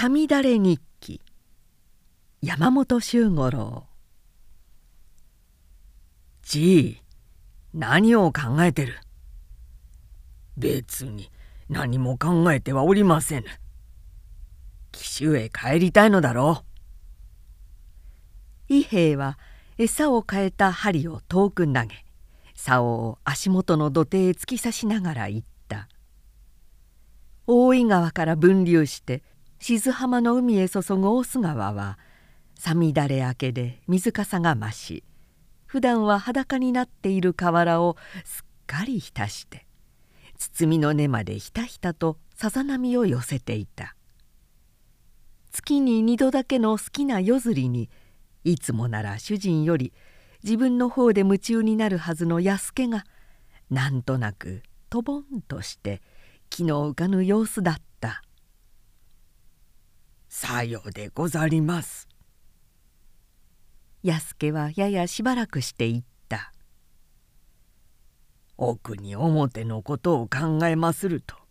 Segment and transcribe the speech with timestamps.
[0.00, 1.20] さみだれ日記。
[2.40, 3.84] 山本周五郎。
[6.42, 7.02] じい
[7.74, 9.00] 何を考えてる？
[10.56, 11.32] 別に
[11.68, 13.46] 何も考えてはおりませぬ
[14.92, 16.62] 紀州へ帰りたいのだろ
[18.68, 18.72] う。
[18.72, 19.36] 伊兵衛は
[19.78, 22.04] 餌を変えた針を遠く投げ
[22.54, 25.88] 竿を足元の土手へ突き刺しながら言った。
[27.48, 29.24] 大井川から分流して
[29.60, 31.98] 静浜の海へ注ぐ大須川は
[32.54, 35.04] さみだれ明けで水かさが増し
[35.66, 39.66] 普段は裸になっている河原をすっかり浸して
[40.38, 43.96] 包みの根までひたひたとさざ波を寄せていた。
[45.50, 47.90] 月に二度だけの好きな夜釣りに
[48.44, 49.92] いつもなら主人より
[50.44, 53.04] 自分の方で夢中になるはずの安助が
[53.70, 56.00] なんとなくとぼんとして
[56.48, 57.82] 気の浮かぬ様子だった
[60.28, 62.08] 「さようでござります」
[64.04, 66.52] 安助はややしばらくして言った
[68.56, 71.48] 「奥に表のことを考えますると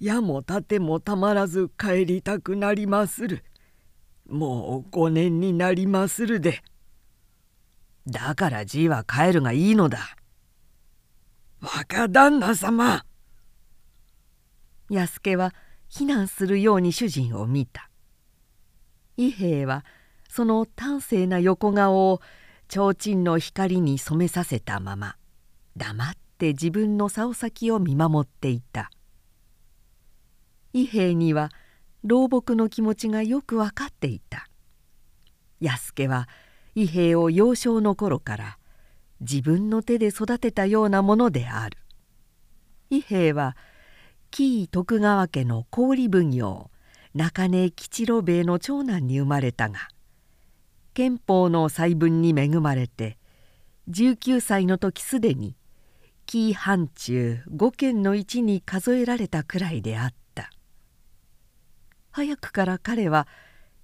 [0.00, 3.44] 矢も盾もたまらず帰りたくなりまする。
[4.28, 6.62] もう5年になりまするで。
[8.06, 10.16] だからじいは帰るがいいのだ。
[11.60, 13.06] 若旦那様
[14.90, 15.54] 安助は
[15.88, 17.88] 避難するように主人を見た。
[19.16, 19.84] 伊兵衛は
[20.28, 22.20] その端正な横顔を
[22.68, 25.16] 提灯の光に染めさせたまま
[25.76, 28.90] 黙って自分の竿先を見守っていた。
[30.72, 31.50] 伊兵衛には
[32.02, 34.48] 老木の気持ちがよく分かっていた。
[35.60, 36.28] 安助は
[36.74, 38.58] 伊兵衛を幼少の頃から
[39.20, 41.78] 自分の手で育てたようなものである。
[42.90, 43.56] 伊兵衛は
[44.30, 46.70] 紀伊徳川家の郡奉行。
[47.14, 49.88] 中根吉郎兵衛の長男に生まれたが
[50.94, 53.18] 憲法の細分に恵まれて
[53.88, 55.56] 19歳の時すでに
[56.26, 60.14] 紀伊藩中五県の一に数えられたくらいであった。
[62.10, 63.26] 早くから彼は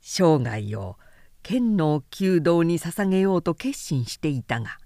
[0.01, 0.97] 生涯を
[1.43, 4.79] 剣の弓道に捧げようと決心していたが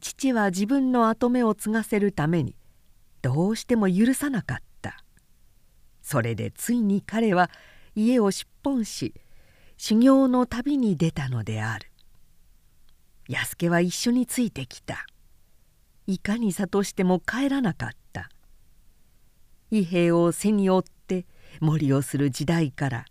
[0.00, 2.56] 父は自分の跡目を継がせるために
[3.20, 4.69] どうしても許さなかった。
[6.10, 7.50] それでついに彼は
[7.94, 9.14] 家を出奔し
[9.76, 11.88] 修行の旅に出たのである。
[13.28, 15.06] 安助は一緒についてきた。
[16.08, 18.28] いかに諭しても帰らなかった。
[19.70, 21.26] 伊兵を背に追って
[21.60, 23.04] 森をする時代から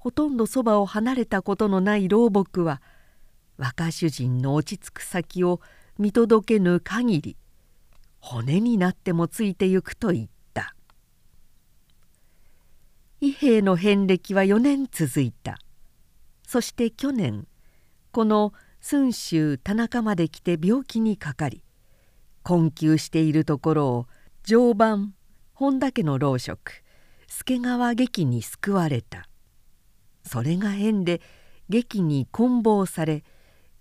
[0.00, 2.82] ほとんどそばを離れたことのない老木は
[3.56, 5.60] 若主人の落ち着く先を
[5.96, 7.36] 見届けぬ限り
[8.18, 10.26] 骨になってもついてゆくと言っ
[13.24, 15.56] 伊兵の遍歴は4年続いた。
[16.44, 17.46] そして去年
[18.10, 21.62] この寸州田中まで来て病気にかかり
[22.42, 24.06] 困窮しているところを
[24.42, 25.14] 常磐
[25.52, 26.82] 本田家の老職
[27.28, 29.28] 助川劇に救われた。
[30.26, 31.20] それが縁で
[31.68, 33.22] 劇に棍棒され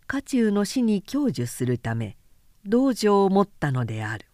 [0.06, 2.16] 家中の死に享受するため
[2.68, 4.28] 道場を持ったのである。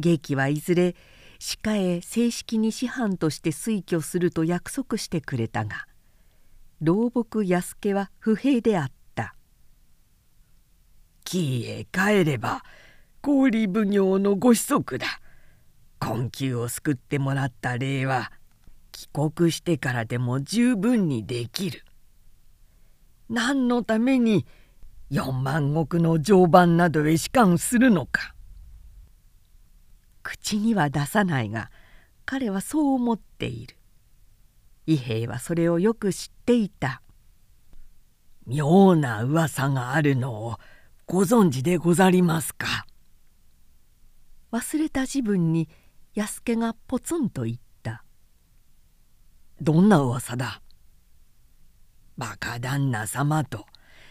[0.00, 0.96] 劇はいずれ
[1.38, 5.86] 歯科へ正式に師範として推挙すると約束してくれたが
[6.80, 9.34] 老木安家は不平であった
[11.24, 12.62] 「紀へ帰れば
[13.22, 15.06] 郡奉行のご子息だ」
[15.98, 18.30] 困窮を救ってもらった礼は
[18.92, 21.84] 帰国してからでも十分にできる。
[23.28, 24.46] 何のために
[25.10, 28.34] 四万石の常磐などへ仕官するのか。
[30.28, 31.70] 口には出さないが
[32.26, 33.78] 彼はそう思っている。
[34.84, 37.00] 伊兵衛はそれをよく知っていた。
[38.46, 40.58] 妙な噂があるのを
[41.06, 42.86] ご存知でござりますか？
[44.52, 45.66] 忘れた自分に
[46.14, 48.04] 安助がポツンと言った
[49.62, 50.60] 「どんな噂だ?」
[52.18, 53.64] 「若旦那様と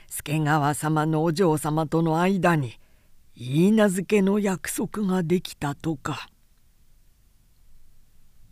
[0.07, 2.79] 助川様のお嬢様との間に
[3.39, 6.27] 言い名付けの約束ができたとか」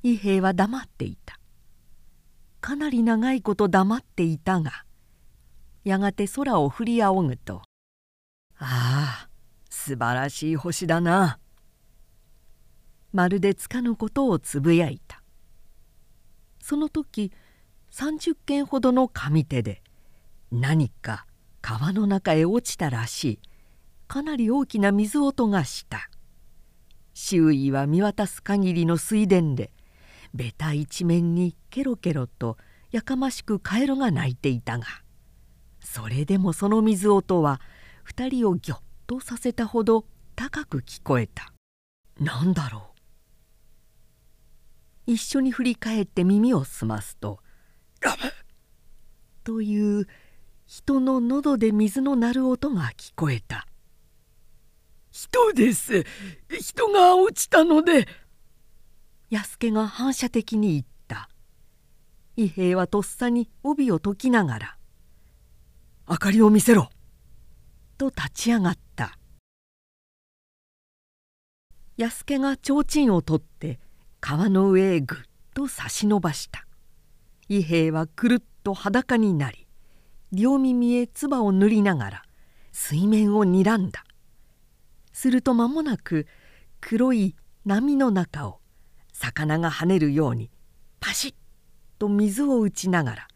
[0.03, 1.39] 伊兵衛は黙っていた。
[2.61, 4.85] かなり長いこと黙っていたが
[5.83, 7.61] やがて空を振り仰ぐと
[8.57, 9.29] 「ああ
[9.69, 11.39] 素晴らしい星だな」
[13.13, 15.23] まるでつかぬことをつぶやいた。
[16.59, 17.31] その時
[17.91, 19.83] 30軒ほどの上手で
[20.51, 21.27] 何か
[21.61, 23.39] 川の中へ落ちたらしい。
[24.07, 26.09] かなり大きな水音がした。
[27.13, 29.71] 周囲は見渡す限りの水田で
[30.33, 32.57] ベタ一面にケロケロと
[32.91, 34.85] やかましくカエルが鳴いていたが
[35.79, 37.61] それでもその水音は
[38.13, 40.05] 2人をぎょっとさせたほど
[40.35, 41.53] 高く聞こえた。
[42.19, 42.91] 何だろ
[45.07, 45.11] う。
[45.13, 47.39] 一緒に振り返って耳を澄ますと
[49.43, 50.07] 「という
[50.65, 53.67] 人の喉で水の鳴る音が聞こえた
[55.15, 56.03] 「人です。
[56.59, 58.05] 人が落ちたので」
[59.31, 61.29] 安助が反射的に言った。
[62.35, 64.77] 伊兵衛はとっさに帯を解きながら
[66.09, 66.89] 「明かりを見せろ」
[67.97, 69.17] と立ち上がった。
[71.95, 73.79] 安助が提灯を取って
[74.19, 75.19] 川の上へぐっ
[75.53, 76.67] と差し伸ばした。
[77.47, 79.65] 伊兵衛はくるっと裸になり
[80.33, 82.23] 両耳へ唾を塗りながら
[82.73, 84.04] 水面を睨んだ。
[85.15, 86.27] すると間もなく
[86.81, 88.59] 黒い波の中を
[89.13, 90.51] 魚が跳ねるように
[90.99, 91.33] パシッ
[91.97, 93.27] と水を打ちながら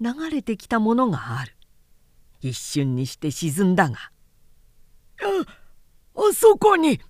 [0.00, 1.56] 流れてきたものがある。
[2.40, 3.96] 一瞬にして沈んだが
[5.22, 5.44] 「あ
[6.14, 7.00] あそこに!」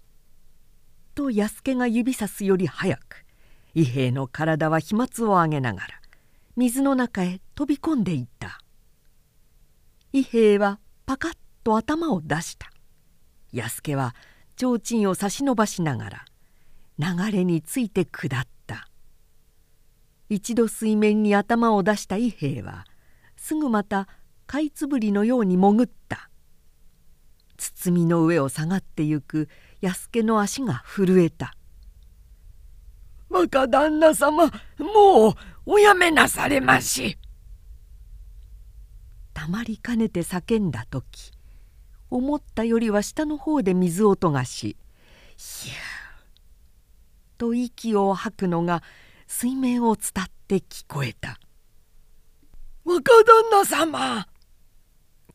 [1.14, 3.26] と安助が指さすより早く
[3.74, 6.00] 伊兵衛の体は飛沫を上げながら
[6.56, 8.58] 水の中へ飛び込んでいった。
[10.12, 12.73] 伊兵衛はパカッと頭を出した。
[13.54, 14.14] 安助は
[14.56, 16.24] 提灯を差し伸ばしながら
[16.98, 18.88] 流れについて下った。
[20.28, 22.84] 一度水面に頭を出した伊兵衛は
[23.36, 24.08] すぐまた
[24.46, 26.30] かいつぶりのように潜った。
[27.56, 29.48] 包みの上を下がってゆく
[29.80, 31.54] 安助の足が震えた
[33.28, 35.34] 「若旦那様もう
[35.66, 37.18] おやめなされまし」
[39.32, 41.33] たまりかねて叫んだ時
[42.14, 44.76] 思ったよりは下の方で水音がし
[45.36, 45.74] 「ヒュー」
[47.38, 48.84] と息を吐くのが
[49.26, 51.40] 水面を伝って聞こえた
[52.86, 54.28] 「若旦那様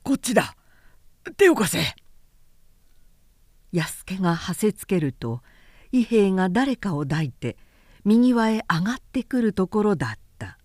[0.04, 0.56] こっちだ。
[1.36, 1.96] 手を貸せ」
[3.74, 5.44] 安助がはせつけると
[5.92, 7.58] 伊兵衛が誰かを抱いて
[8.06, 10.58] 右輪へ上がってくるところだった。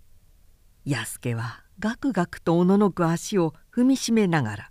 [0.84, 4.70] 安助はガクガクとおののく足を踏みしめながら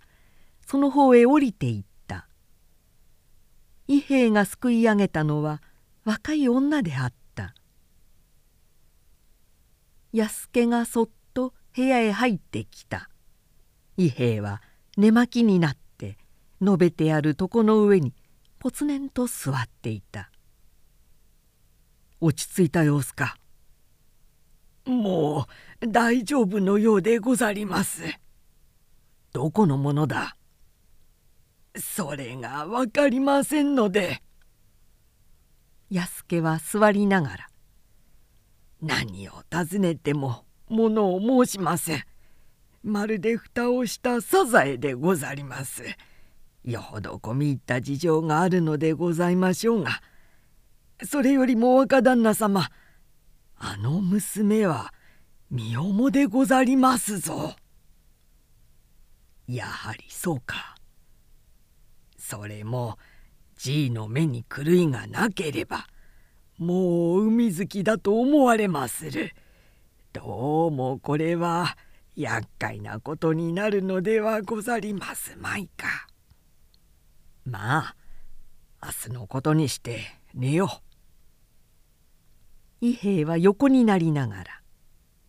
[0.66, 2.28] その方へ降りていった。
[3.86, 5.62] 伊兵衛がすくい上げたのは
[6.04, 7.54] 若い女であった。
[10.12, 13.10] 安助がそっと部屋へ入ってきた。
[13.96, 14.62] 伊兵衛は
[14.96, 16.18] 寝巻きになって
[16.62, 18.14] 述べてある床の上に
[18.58, 20.30] ぽつねんと座っていた。
[22.20, 23.36] 落ち着いた様子か。
[24.86, 25.46] も
[25.82, 28.02] う大丈夫のようでござります。
[29.32, 30.36] どこのものだ？
[31.76, 34.22] それが分かりませんので。
[35.90, 37.48] 安助は座りながら
[38.82, 42.04] 「何を尋ねてもものを申しません。
[42.82, 45.84] まるで蓋をしたサザエでござります。
[46.64, 50.02] よほど込み入った事情があるのでございましょうが
[51.04, 52.70] それよりも若旦那様
[53.56, 54.92] あの娘は
[55.50, 57.54] 身重でござりますぞ。
[59.46, 60.73] やはりそうか。
[62.26, 62.96] それも
[63.54, 65.86] じいの目に狂いがなければ
[66.56, 69.34] もう海好きだと思われまする。
[70.14, 71.76] どうもこれは
[72.16, 76.06] 厄介なことになるのではござりますまいか。
[77.44, 77.96] まあ
[78.82, 80.00] 明日のことにして
[80.32, 80.80] 寝よ
[82.80, 82.86] う。
[82.86, 84.62] 伊兵衛は横になりながら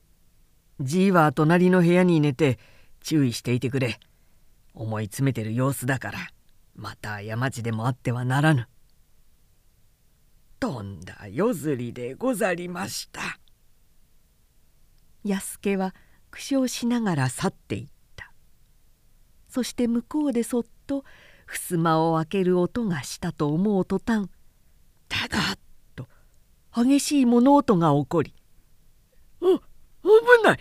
[0.79, 2.57] 「じいは隣の部屋に寝て
[3.01, 3.99] 注意していてくれ
[4.73, 6.34] 思い詰めてる様子だから
[6.75, 8.67] また山地でもあってはならぬ」
[10.59, 13.39] とんだ夜釣りでござりました。
[15.23, 15.95] 安助は
[16.31, 18.31] 苦笑しながら去っていった。
[19.47, 21.03] そして向こうでそっと
[21.47, 24.29] 襖を開ける音がしたと思う途端
[25.07, 25.39] 「ただ」
[26.77, 28.33] 激しい物音が起こり
[29.41, 29.61] 「あ
[30.03, 30.59] 危ない！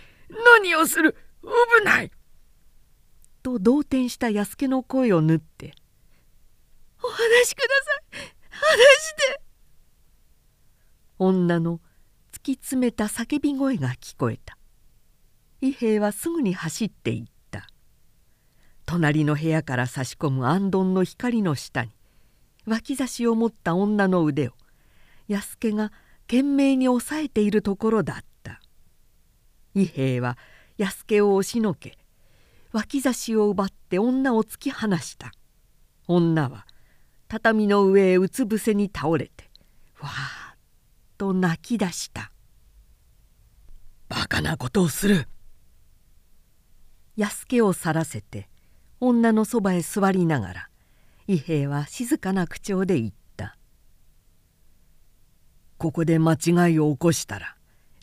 [0.61, 1.17] 何をする？
[1.43, 2.11] 危ない!」
[3.43, 5.75] と動転した安助の声を縫って
[7.03, 8.35] 「お話しください。
[8.49, 9.41] 話して!」
[11.19, 11.79] 女の
[12.31, 14.57] 突き詰めた叫び声が聞こえた。
[15.61, 17.67] 伊兵衛はすぐに走っていった。
[18.85, 21.91] 隣の部屋から差し込むあんどんの光の下に
[22.67, 24.51] 脇差しを持った女の腕を
[25.27, 25.91] 安助が
[26.27, 28.61] 懸命に抑えているところだった。
[29.73, 30.37] 伊兵衛は
[30.77, 31.97] 安助を押しのけ
[32.71, 35.31] 脇差しを奪って女を突き放した。
[36.07, 36.67] 女は
[37.27, 39.49] 畳の上へうつ伏せに倒れて
[39.99, 40.57] わーっ
[41.17, 42.31] と泣き出した
[44.09, 45.27] バカなことをする
[47.17, 48.47] 安家を去らせて
[48.99, 50.69] 女のそばへ座りながら
[51.27, 53.57] 伊兵衛は静かな口調で言った
[55.77, 57.55] 「ここで間違いを起こしたら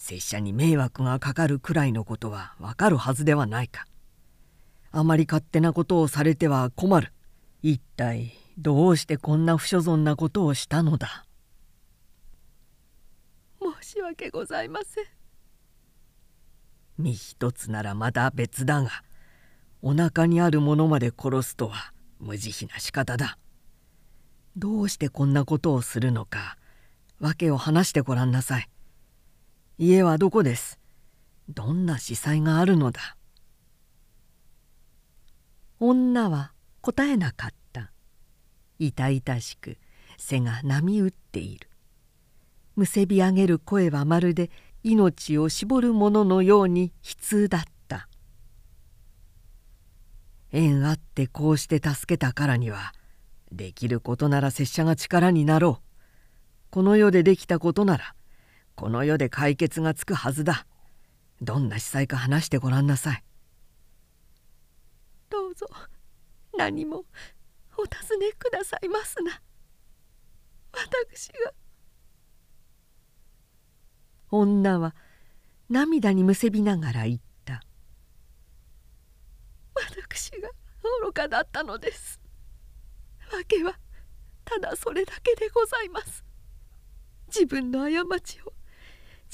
[0.02, 3.86] 拙者に迷惑がかかるくらいのことはわかるはずではないか。
[4.90, 7.12] あまり勝手なことをされては困る。
[7.62, 11.24] 一体どうしてこんな不所存なことをしたのだ？
[13.60, 15.04] 申し訳ございません。
[16.98, 18.90] 身一つならまだ別だが
[19.80, 23.38] お腹にあるものまで殺すとは無慈悲な仕方だ。
[24.56, 26.58] どうしてこんなことをするのか
[27.18, 28.68] 訳を話してごらんなさい。
[29.78, 30.78] 家はどこです？
[31.48, 33.16] どんな司祭があるのだ？
[35.80, 37.56] 女は答えなかった
[38.86, 39.78] 痛々しく
[40.18, 41.68] 背が波打っている。
[42.74, 44.50] むせび上げる声はまるで
[44.82, 48.08] 命を絞るもののように悲痛だった。
[50.50, 52.92] 縁あってこうして助けたからには
[53.52, 55.82] できることなら拙者が力になろう。
[56.70, 58.14] この世でできたことなら
[58.74, 60.66] この世で解決がつくはずだ。
[61.40, 63.24] どんな司祭か話してごらんなさい。
[65.28, 65.66] どうぞ
[66.56, 67.04] 何も。
[67.82, 69.42] お尋ねくださいますな。
[70.72, 71.52] 私が。
[74.30, 74.94] 女は
[75.68, 77.60] 涙にむせびながら言った。
[79.74, 80.48] 私が
[81.02, 82.20] 愚かだったのです。
[83.32, 83.76] 訳は
[84.44, 86.24] ただそれだけでございます。
[87.26, 88.52] 自分の過ちを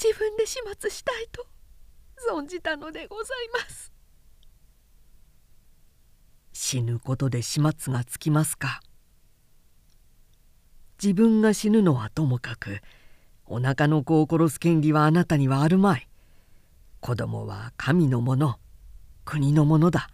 [0.01, 1.45] 自分で始末したいと
[2.31, 3.98] 存じたのでございます。
[6.61, 8.81] 死ぬことで始末がつきますか？
[11.01, 12.81] 自分が死ぬのはともかく
[13.45, 16.09] お腹の子を殺す権利はあなたにはあるまい。
[16.99, 18.59] 子供は神のもの
[19.23, 20.09] 国のものだ。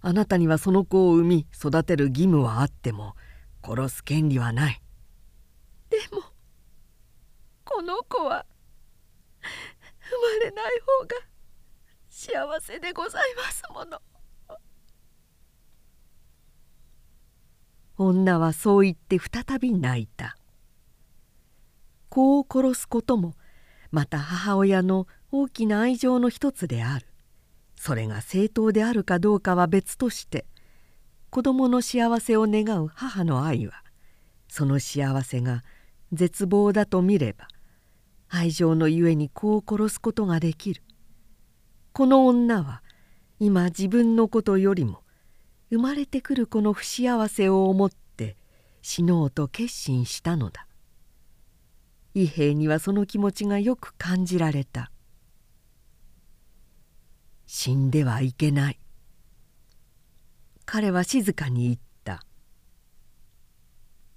[0.00, 3.16] あなたにはその子を産み育てる義務はあっても
[3.64, 4.80] 殺す権利はない。
[5.90, 6.22] でも
[7.64, 8.46] この子は
[9.40, 11.16] 生まれない方が
[12.08, 14.00] 幸せでございますもの。
[17.98, 20.36] 女はそう言って再び泣いた。
[22.08, 23.34] 子を殺すことも
[23.90, 27.06] また母親の大きな愛情の一つである。
[27.76, 30.46] それが正当であるかどうかは別として
[31.30, 33.84] 子供の幸せを願う母の愛は
[34.48, 35.62] その幸せが
[36.12, 37.46] 絶望だと見れば
[38.28, 40.82] 愛情のゆえに子を殺すことができる。
[41.92, 42.82] この女は
[43.40, 45.02] 今自分のことよりも
[45.70, 48.36] 生まれてくるこの不幸せを思って
[48.80, 50.66] 死のうと決心したのだ。
[52.14, 54.90] 伊兵衛にはその気持ちがよく感じられた。
[57.46, 58.78] 死んではいけない。
[60.64, 62.22] 彼は静かに言った。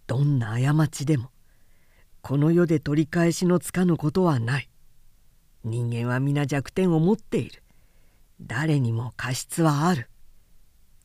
[0.07, 1.31] どんな過ちでも
[2.21, 4.69] この世で取り返しのつかぬことはない。
[5.63, 7.63] 人間は皆弱点を持っている。
[8.39, 10.10] 誰にも過失はある。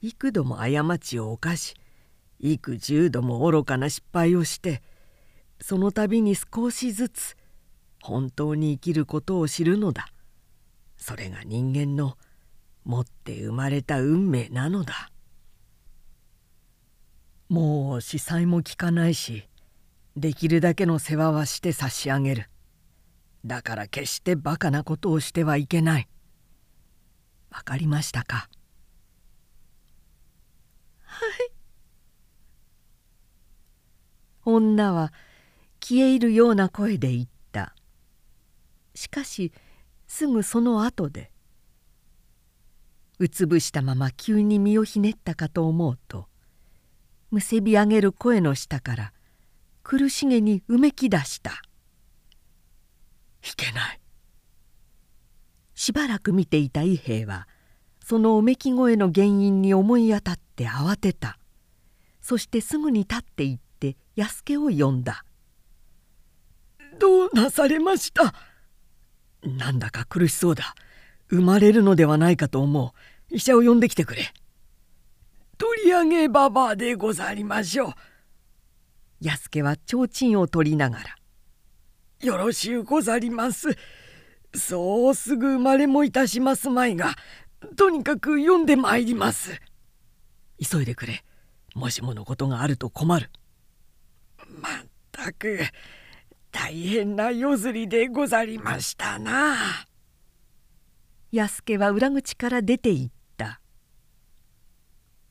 [0.07, 1.75] 幾度も過ちを犯し
[2.39, 4.83] 幾十度も愚かな失敗をして
[5.61, 7.37] その度に少しずつ
[8.03, 10.07] 本当に生きることを知るのだ。
[10.97, 12.17] それが人間の
[12.85, 15.11] 持って生まれた運命なのだ。
[17.49, 19.49] もう司祭も聞かないし
[20.17, 22.49] できるだけの世話はして差し上げる。
[23.45, 26.09] だから決してバカなことをしてはいけない。
[27.51, 28.49] わかりましたか？
[34.45, 35.13] 女は
[35.81, 37.37] 消え入るような声で言った。
[38.97, 39.53] しかし
[40.09, 41.31] すぐその後で
[43.19, 46.27] うつぶしたまま急に身をひねったかと思うと
[47.31, 49.13] むせび上げる声の下から
[49.83, 51.63] 苦しげにうめき出した
[53.45, 54.01] 「いけない」
[55.75, 57.47] しばらく見ていた伊兵衛は
[58.09, 61.41] そのうめき声の原因に思い当たって慌てた。
[62.21, 65.25] そしてすぐに立って行って安家を呼んだ
[67.01, 68.33] 「どうなされました？
[69.43, 70.77] なんだか苦しそうだ。
[71.31, 72.95] 生まれるのではないかと思
[73.31, 73.35] う。
[73.35, 74.33] 医者を呼んできてくれ」
[75.59, 77.95] 取り上げばばでござりましょう。
[79.21, 81.17] 安家は提灯を取りながら
[82.23, 83.77] 「よろしゅうござります。
[84.55, 87.17] そうすぐ生まれもいたしますまいが
[87.77, 89.61] とにかく読んでまいります。
[90.59, 91.25] 急いでくれ。
[91.75, 93.31] もしものことがあると困る。
[94.61, 94.73] まっ
[95.13, 95.59] たく
[96.51, 99.57] 大変な夜釣りでござりましたな。
[101.33, 103.61] 安家は裏口から出て行った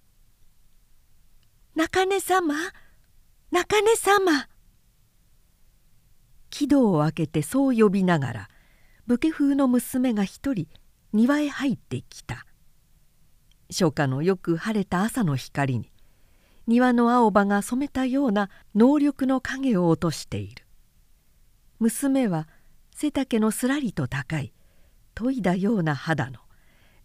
[1.73, 2.53] 「中根様？
[3.49, 4.47] 中根様」
[6.51, 8.49] 木戸を開けてそう呼びながら
[9.07, 10.67] 武家風の娘が一人
[11.15, 12.45] 庭へ入ってきた。
[13.69, 15.89] 初夏のよく晴れた朝の光に
[16.67, 20.65] 庭の青葉が染めたような能力の影を落としている。
[21.79, 22.49] 娘は
[22.93, 24.51] 背丈のすらりと高い
[25.15, 26.39] 研いだような肌の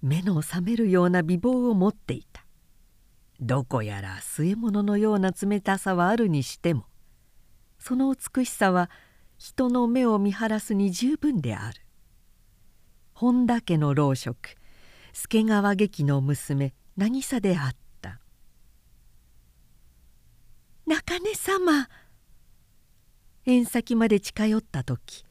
[0.02, 2.44] 目の覚めるような美貌を持っていた。
[3.40, 6.86] どこやら据え物のような冷たさはあるにしても
[7.78, 8.90] その美しさは
[9.38, 11.80] 人の目を見晴らすに十分である。
[13.20, 14.56] 本田家の老職
[15.12, 18.18] 助川劇の娘渚であった。
[20.86, 21.90] 中根様。
[23.44, 25.26] 縁先まで近寄った時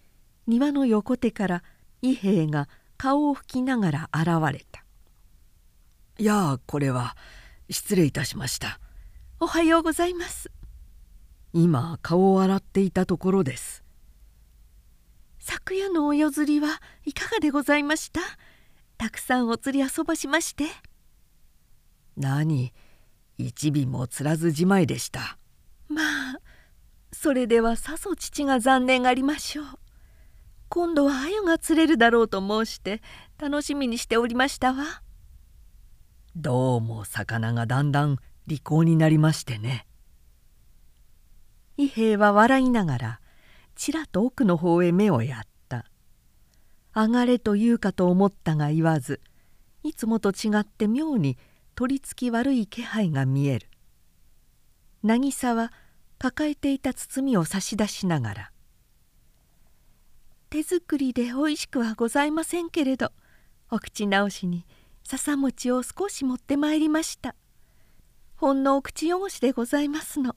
[0.46, 1.64] 庭の横手から
[2.04, 4.86] 伊兵衛が顔を拭きながら現れた
[6.20, 7.18] 「いやこれは
[7.72, 8.80] 失礼いたしました」
[9.42, 10.52] 「おはようございます」
[11.54, 13.84] 今顔を洗っていたところです
[15.52, 18.22] 昨夜のお夜釣りはいかがでございました？
[19.00, 20.66] たくさんお釣り遊ばしまして。
[22.16, 22.72] 何？
[23.40, 25.40] 一尾も釣らずじまいでした。
[25.88, 26.04] ま
[26.36, 26.40] あ
[27.12, 29.66] それではさぞ父が残念がありましょう。
[30.68, 33.02] 今度は鮎が釣れるだろうと申して
[33.40, 35.02] 楽しみにしておりましたわ。
[36.36, 39.88] どうも魚がだんだん利口になりましてね。
[41.76, 43.19] 伊兵衛は笑いながら
[43.80, 45.86] ちらと奥の方へ目をやった。
[46.94, 49.22] 上がれと言うかと思ったが言わず
[49.84, 51.38] いつもと違って妙に
[51.76, 53.70] 取りつき悪い気配が見える。
[55.02, 55.72] 渚は
[56.18, 58.52] 抱えていた包みを差し出しながら
[60.50, 63.14] 手作りでおいしくはございませんけれど
[63.72, 64.66] お口直しに
[65.06, 67.34] 笹餅を少し持ってまいりました。
[68.36, 70.36] ほんのお口汚しでございますの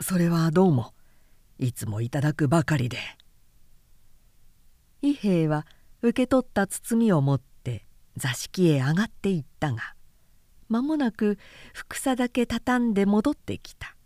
[0.00, 0.92] それはどうも
[1.58, 2.98] いつもいただくばかりで
[5.02, 5.66] 伊兵衛は
[6.02, 9.94] 受け取った包みを持って座敷へ上がっていったが
[10.68, 11.38] 間もなく
[11.72, 13.96] ふくさだけ畳んで戻ってきた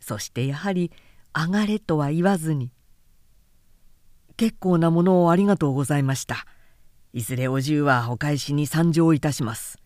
[0.00, 0.90] そしてやはり
[1.34, 2.72] 「上がれ」とは言わずに
[4.36, 6.46] 結構なものをありがとうございました。
[7.12, 9.78] いずれお重はお返しに参上いたします。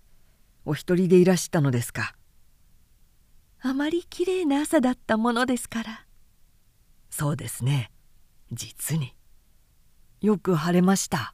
[0.65, 2.15] お一人でいらしたのですか。
[3.61, 6.06] あまりきれいな朝だったものですから。
[7.17, 7.91] そうですね。
[8.53, 9.15] 実に。
[10.21, 11.33] よく晴れました。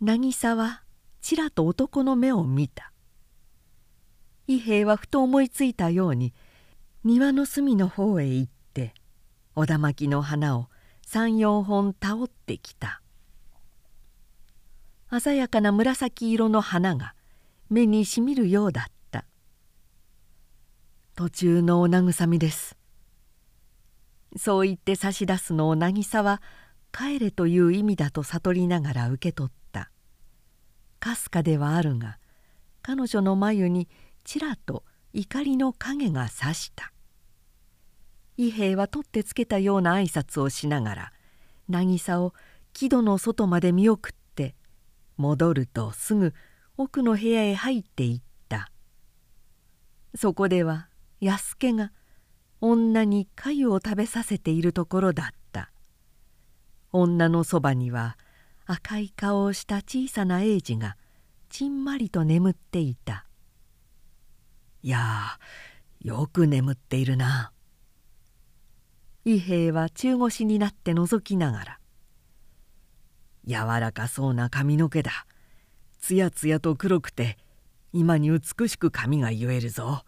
[0.00, 0.84] 渚は
[1.20, 2.92] ちらと男の目を見た。
[4.46, 6.32] 伊兵衛はふと思いついたように
[7.02, 8.94] 庭の隅の方へ行って
[9.56, 10.68] おだまきの花を
[11.04, 13.00] 三四本たおってきた
[15.10, 17.16] 鮮やかな紫色の花が
[17.70, 19.24] 目にしみるようだった
[21.16, 22.76] 途中のお慰みです
[24.36, 26.42] そう言って差し出すのを渚は
[26.92, 29.90] 帰れという意味だと悟りながら受け取った。
[31.00, 32.18] かすかではあるが
[32.82, 33.88] 彼女の眉に
[34.24, 36.92] ちらと怒りの影がさした。
[38.36, 41.12] 伊兵衛は取ってつけたような挨拶をしながら
[41.68, 42.34] 渚を
[42.72, 44.56] 木戸の外まで見送って
[45.16, 46.34] 戻るとすぐ
[46.76, 48.70] 奥の部屋へ入っていった。
[50.16, 50.88] そこでは
[51.20, 51.92] 安家が
[52.60, 55.70] 女に粥を食べさせているところだった。
[56.92, 58.16] 女のそばには
[58.66, 60.96] 赤い顔をした小さな英治が
[61.48, 63.26] ちんまりと眠っていた
[64.82, 65.38] 「いや
[66.00, 67.50] よく眠っているな」
[69.26, 71.80] 伊兵衛は中腰になって覗きながら
[73.44, 75.26] 「柔らかそうな髪の毛だ。
[75.98, 77.38] つやつやと黒くて
[77.92, 80.04] 今に美しく髪が結えるぞ。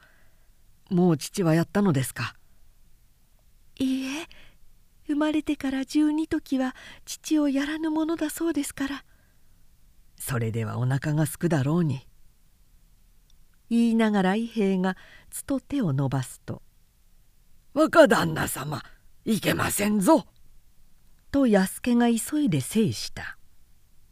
[0.91, 2.35] もう父はやったのですか?」
[3.79, 4.29] いいえ
[5.07, 9.05] 生まれてから十二時は父をやらぬものだそうですから。
[10.19, 12.07] それではお腹がすくだろうに。
[13.69, 14.97] 言いながら伊兵衛が
[15.31, 16.63] つと手を伸ばすと
[17.75, 18.83] 「若旦那様
[19.25, 20.27] いけませんぞ」
[21.33, 23.37] と安家が急いで制した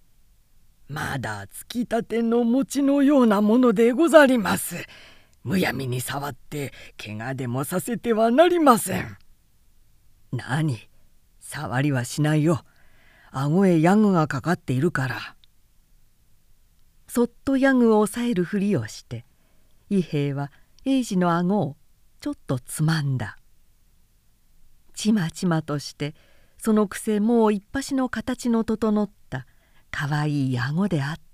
[0.89, 4.77] 「まだつきたての餅のようなものでござります」
[5.45, 9.19] むやみに触って怪我でもさせてはなりません。
[10.33, 10.89] 何？
[11.39, 12.65] 触りはしないよ。
[13.31, 15.37] 顎へヤグがかかっているから。
[17.07, 19.25] そっとヤグを押さえるふりをして
[19.91, 20.51] 伊兵衛は
[20.85, 21.77] 英治の顎を
[22.21, 23.37] ちょっとつまんだ。
[24.95, 26.15] ちまちまとして
[26.57, 29.47] そのくせもう一端の形の整った
[29.91, 31.25] かわいい顎であった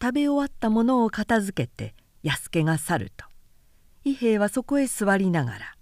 [0.00, 3.26] 食べ終わったものを片付けて安家が去ると。
[4.04, 5.76] 伊兵衛はそこへ座りながら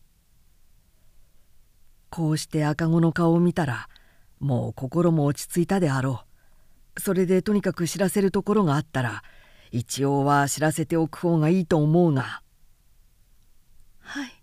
[2.10, 3.88] 「こうして赤子の顔を見たら
[4.40, 6.24] もう心も落ち着いたであろ
[6.96, 7.00] う。
[7.00, 9.22] それでとにかく知らせるところがあったら
[9.70, 12.42] 一応は知らせておく方がいいと思うが。
[14.00, 14.42] はい。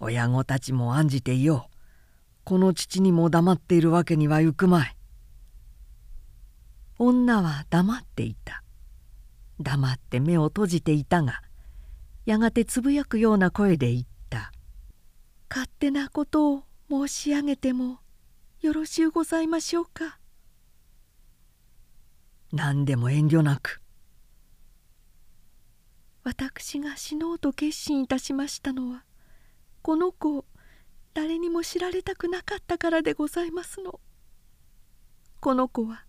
[0.00, 1.76] 親御たちも案じていよう。
[2.44, 4.95] この父にも黙っているわけにはいくまい
[6.98, 8.62] 女は黙っていた。
[9.60, 11.40] 黙って目を閉じていたが
[12.26, 14.52] やがてつぶやくような声で言った
[15.48, 18.00] 「勝手なことを申し上げても
[18.60, 20.18] よろしゅうございましょうか」
[22.52, 23.80] 何でも遠慮なく。
[26.22, 29.04] 私が死のうと決心いたしましたのは
[29.82, 30.44] この子を
[31.14, 34.00] 誰にも知られたくなかったからでございますの。
[35.40, 36.05] この子は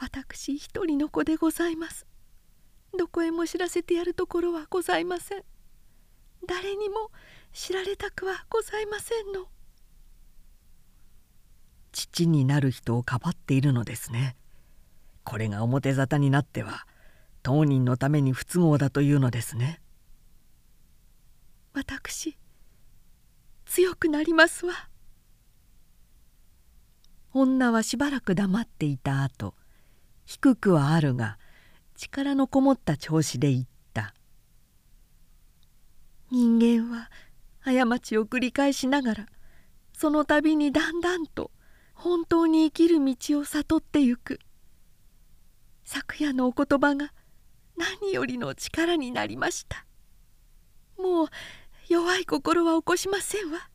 [0.00, 2.06] 私一人の子でございます。
[2.98, 5.42] どこへも知らせてやるところはございません。
[6.46, 7.10] 誰にも
[7.52, 9.46] 知られたくはございませんの。
[11.92, 14.36] 父になる人をかばっているのですね。
[15.22, 16.86] これが表沙汰になっては
[17.42, 19.82] 当人のために不都合だというのですね。
[21.74, 22.38] 私
[23.66, 24.72] 強くなりますわ。
[27.34, 29.54] 女はしばらく黙っていた後
[30.30, 31.38] 低くはあるが
[31.96, 34.14] 力のこもった調子で言った
[36.30, 37.10] 「人間は
[37.64, 39.26] 過ちを繰り返しながら
[39.92, 41.50] その度にだんだんと
[41.94, 44.38] 本当に生きる道を悟ってゆく。
[45.82, 47.12] 昨夜のお言葉が
[47.76, 49.84] 何よりの力になりました。
[50.96, 51.28] もう
[51.88, 53.68] 弱い心は起こしませんわ。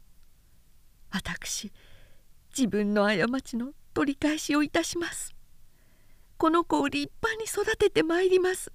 [1.12, 1.74] 私
[2.58, 5.35] 自分の過ちの取り返しをいたします。
[6.38, 8.72] この子を立派に育ててまいります。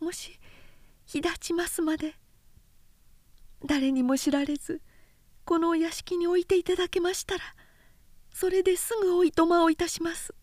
[0.00, 0.38] もし
[1.06, 2.14] 日立ちますまで
[3.64, 4.82] 誰にも知られず
[5.44, 7.40] このお屋敷に置いていただけましたら
[8.32, 10.34] それですぐおいとまをいたします。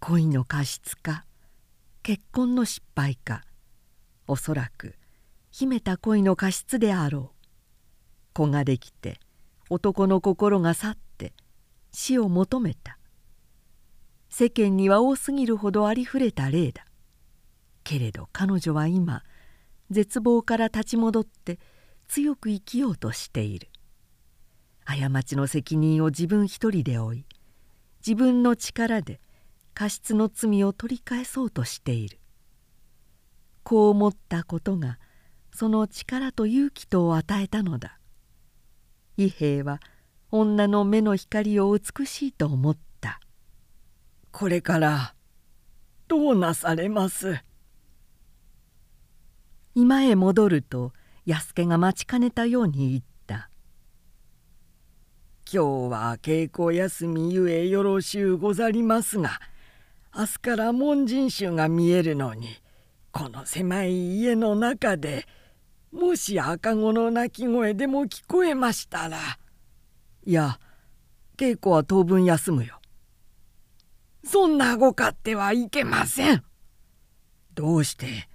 [0.00, 1.24] 恋の過失か
[2.02, 3.42] 結婚の失敗か
[4.26, 4.96] おそらく
[5.50, 7.42] 秘めた恋の過失であろう。
[8.34, 9.20] 子ができて
[9.70, 11.11] 男の心が去って
[11.92, 12.98] 死を求めた。
[14.28, 16.86] 世間には多すぎるほどありふれた例だ。
[17.84, 19.22] けれど彼女は今
[19.90, 21.58] 絶望から立ち戻って
[22.08, 23.68] 強く生きようとしている。
[24.84, 27.24] 過ちの責任を自分一人で負い
[28.04, 29.20] 自分の力で
[29.74, 32.18] 過失の罪を取り返そうとしている。
[33.62, 34.98] こう思ったことが
[35.54, 37.98] その力と勇気とを与えたのだ。
[39.16, 39.80] 伊兵衛は
[40.34, 43.20] 女の目の光を美しいと思った。
[44.30, 45.14] これから
[46.08, 47.38] どうなされます？
[49.74, 50.92] 今へ戻ると
[51.26, 53.50] 安家が待ちかねたように言った
[55.52, 59.38] 「今日は稽古休みゆえよろしゅうござりますが
[60.16, 62.48] 明日から門人衆が見えるのに
[63.12, 65.26] この狭い家の中で
[65.90, 69.18] もし赤子の鳴き声でも聞こえましたら
[70.24, 70.60] いや
[71.36, 72.80] 稽古は当分休むよ。
[74.24, 76.44] そんなご勝手はいけません。
[77.54, 78.28] どうして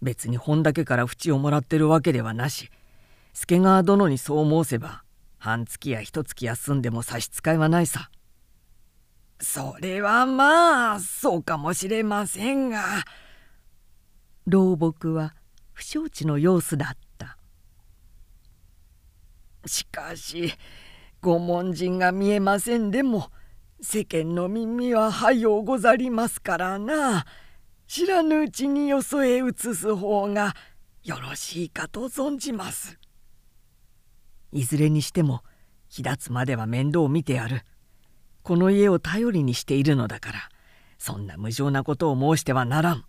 [0.00, 2.70] 別に本だけから淵をもらってるわけではなし
[3.32, 5.02] 助川殿にそう申せば
[5.38, 8.10] 半月や一月休んでも差し支えはないさ。
[9.40, 13.04] それはまあそうかもしれませんが。
[14.46, 15.34] 老木は
[15.72, 17.36] 不承知の様子だった。
[19.66, 20.52] しかし
[21.24, 23.30] ご門人が見えませんでも
[23.80, 27.24] 世間の耳ははようござりますからな。
[27.86, 30.54] 知らぬうちによそへ移す方が
[31.02, 32.98] よろしいかと存じます。
[34.52, 35.40] いずれにしても
[35.88, 37.62] 日立つまでは面倒を見てやる。
[38.42, 40.38] この家を頼りにしているのだから
[40.98, 43.04] そんな無情なことを申してはならん。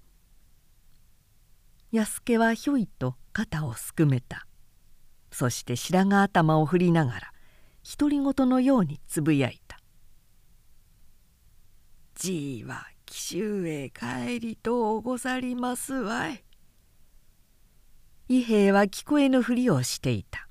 [1.91, 4.47] 安家はひょいと肩をすくめた。
[5.33, 7.34] そして白髪頭を振りながら
[7.87, 9.79] 独り言のようにつぶやいた
[12.15, 16.43] 「じいは紀州へ帰りとうござりますわい」
[18.27, 20.49] 伊兵衛は聞こえぬふりをしていた。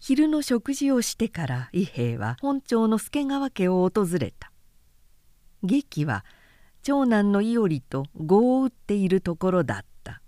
[0.00, 4.50] 昼の食事をしてから伊兵衛は本庁の助川家を訪れた。
[5.62, 6.24] 劇は
[6.82, 10.20] 長男の伊織と碁を打っているところだった。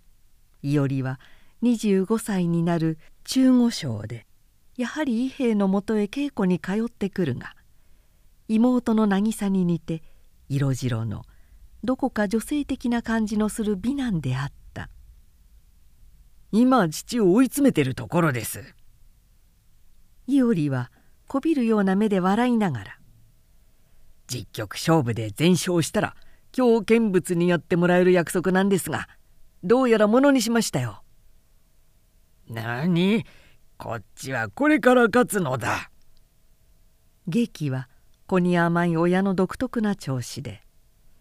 [0.63, 1.19] 伊織は
[1.65, 4.29] 25歳になる中五章で
[4.77, 7.55] やはり伊兵衛のもとへ稽古に通ってくるが
[8.49, 10.03] 妹の渚に似て
[10.49, 11.25] 色白の
[11.83, 14.89] どこか女性的な感じのする美男であった。
[16.51, 18.75] 今父を追い詰めてるところです。
[20.27, 20.91] 伊織は
[21.27, 22.99] こびるような目で笑いながら
[24.27, 26.17] 「実局勝負で全勝したら
[26.57, 29.09] 今日見物にやってもらえる約束なんですが
[29.63, 31.03] どうやらものにしましたよ。
[32.49, 33.27] なに
[33.85, 35.91] こっちはこれから勝つのだ。
[37.27, 37.91] 劇は
[38.27, 40.63] 子に甘い親の独特な調子で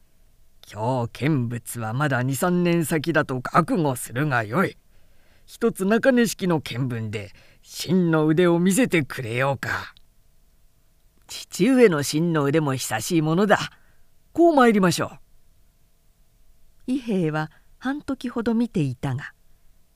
[0.72, 4.78] 「今日見物はまだ23年先だと覚悟するがよい。
[5.46, 9.94] 一つ中根式の見聞で真の腕を見せてくれようか。
[11.28, 13.60] 父上の真の腕も久しいものだ。
[14.32, 15.20] こう参りましょ
[16.88, 16.94] う。
[16.94, 19.34] 伊兵衛は半時ほど見ていたが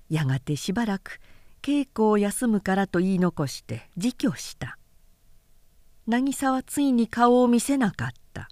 [0.09, 1.21] やがてしばらく
[1.61, 4.77] 稽古を休むからと言い残して自居した。
[6.07, 8.49] 渚はついに顔を見せなかった。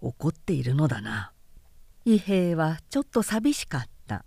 [0.00, 1.32] 怒っているのだな。
[2.04, 4.24] 伊兵衛はちょっと寂しかった。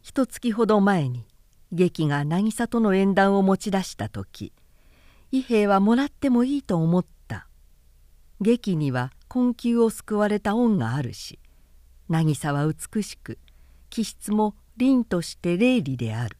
[0.00, 1.26] 一月ほど前に
[1.72, 4.52] 劇が渚との縁談を持ち出した時
[5.30, 7.46] 伊兵衛はもらってもいいと思った。
[8.40, 11.38] 劇には困窮を救われた恩があるし
[12.08, 13.38] 渚は美しく
[13.90, 16.38] 気質も凛として霊理である。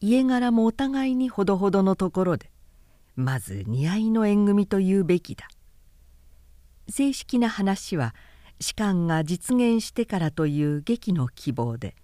[0.00, 2.52] 家柄もお互いにほどほどのところで
[3.16, 5.48] まず似合いの縁組というべきだ。
[6.88, 8.14] 正式な話は
[8.60, 11.96] 士官が実現してからという劇の希望で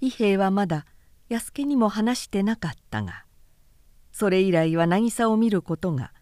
[0.00, 0.86] 伊兵衛はまだ
[1.28, 3.26] 安家にも話してなかったが
[4.10, 6.14] それ以来は渚を見ることが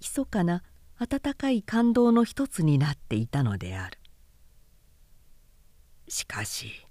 [0.00, 0.62] 密かな
[0.98, 3.98] 温かい感動の一つになっていたのである。
[6.08, 6.87] しかし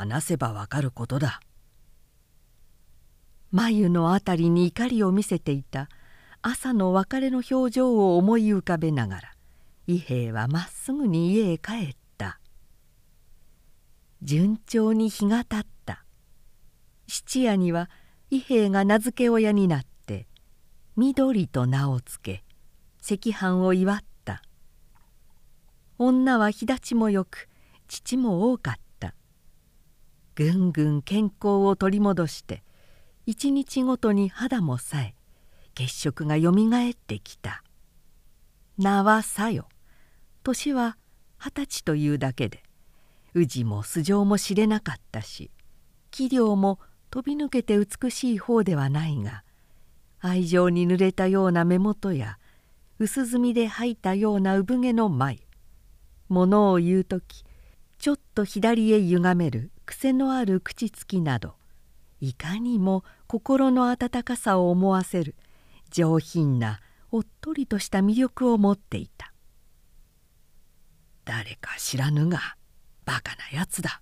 [0.00, 1.40] 話せばわかることだ。
[3.50, 5.90] 眉のあたりに怒りを見せていた。
[6.40, 9.32] 朝の別れの表情を思い浮かべながら
[9.86, 12.40] 伊兵衛はまっすぐに家へ帰った。
[14.22, 16.02] 順調に日がたった。
[17.06, 17.90] 質屋には
[18.30, 20.28] 伊兵衛が名付け親になって
[20.96, 22.42] 緑と名を付
[23.02, 24.40] け赤飯を祝った。
[25.98, 27.50] 女は日立ちもよく
[27.86, 28.89] 父も多かった。
[30.40, 32.62] ぐんぐん健康を取り戻して
[33.26, 35.14] 一日ごとに肌もさえ
[35.74, 37.62] 血色がよみがえってきた。
[38.78, 39.68] 名はさよ。
[40.42, 40.96] 年は
[41.36, 42.62] 二十歳というだけで
[43.34, 45.50] 宇治も素性も知れなかったし
[46.10, 46.78] 器量も
[47.10, 49.44] 飛び抜けて美しい方ではないが
[50.20, 52.38] 愛情に濡れたような目元や
[52.98, 55.40] 薄墨で吐いたような産毛の眉
[56.30, 57.44] 物を言う時
[57.98, 61.56] ちょっと左へ歪める癖のある口つきなど
[62.20, 65.34] いかにも心の温かさを思わせる
[65.90, 66.78] 上品な
[67.10, 69.32] おっとりとした魅力を持っていた。
[71.24, 72.38] 誰か知らぬが
[73.04, 74.00] バカなやつだ。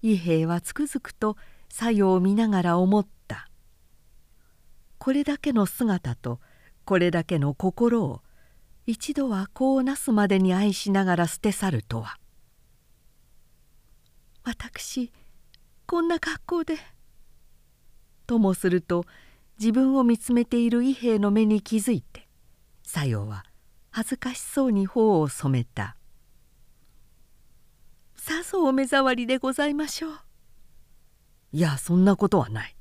[0.00, 1.36] 伊兵衛はつくづくと
[1.68, 3.50] 作用を見ながら思った。
[4.96, 6.40] これだけの姿と
[6.86, 8.22] これだけの心を
[8.86, 12.16] 一度はこうなすまでに愛しながら捨て去るとは。
[14.44, 15.12] 私
[15.86, 16.76] こんな格好で。
[18.26, 19.04] ともすると
[19.58, 22.28] 自分を見つめている伊兵衛の目に気づいて
[22.82, 23.44] さよは
[23.90, 25.96] 恥ずかしそうに頬を染めた
[28.16, 30.18] 「さぞお目障りでございましょう」
[31.52, 32.76] いやそんなことはない。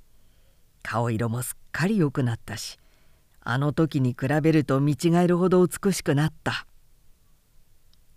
[0.83, 2.79] 顔色もすっかり良くなったし
[3.41, 6.65] あの時に比べると見違えるほど美しくなった。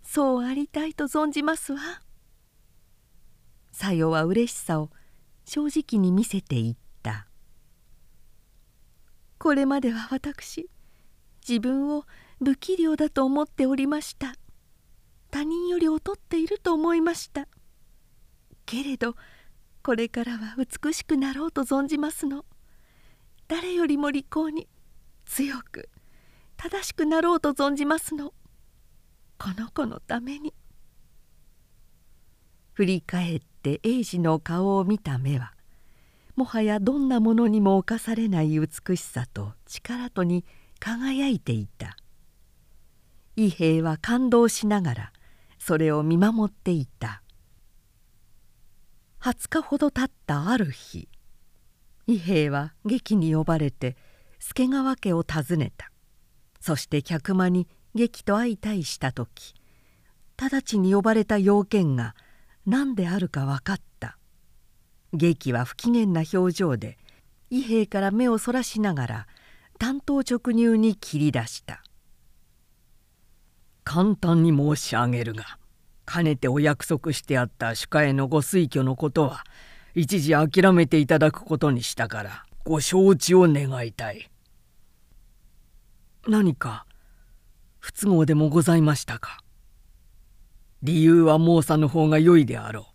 [0.03, 1.79] そうありたいと存じますわ
[3.75, 4.89] さよは嬉しさを
[5.43, 7.27] 正直に見せていった。
[9.37, 10.69] これまでは私
[11.45, 12.05] 自分を
[12.41, 14.35] 不器量だと思っておりました。
[15.29, 17.49] 他人より劣っていると思いました。
[18.65, 19.17] けれど
[19.83, 22.45] これからは美しくなろうと存じますの。
[23.49, 24.69] 誰よりも利口に
[25.25, 25.89] 強く
[26.55, 28.33] 正しくなろうと存じますの。
[29.37, 30.53] この子のために。
[32.71, 35.53] 振り返って英治の顔を見た目は
[36.35, 40.43] もはやどんなものにも侵されない美しさと力とに
[40.79, 41.95] 輝いていた。
[43.37, 45.13] 伊兵衛は感動しながら
[45.59, 47.21] それを見守っていた。
[49.21, 51.07] 20日ほど経ったある日
[52.05, 53.95] 伊兵衛は劇に呼ばれて
[54.39, 55.91] 助川家を訪ねた。
[56.59, 59.55] そして客間に劇と相対した時
[60.37, 62.13] 直ちに呼ばれた要件が
[62.65, 64.17] 何であるか分かった。
[65.13, 66.97] 劇は不機嫌な表情で
[67.49, 69.27] 伊兵から目をそらしながら
[69.79, 71.83] 単刀直入に切り出した
[73.85, 75.57] 「簡単に申し上げるが
[76.05, 79.45] かねてお約束してあった主家へのご推挙のことは
[79.93, 84.29] 一時諦めていただくことにしたからご承知を願いたい」
[86.27, 86.85] 何か
[87.79, 89.44] 不都合でもございましたか？
[90.85, 92.85] 理由は申さぬ方が良いであろう。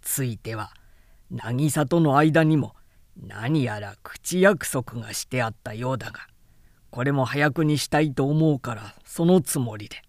[0.00, 0.72] ついては
[1.30, 2.74] 渚との間にも
[3.16, 6.26] 何やら口約束がしてあったようだが
[6.90, 10.02] これも早くにしたいと思うからそのつもりで。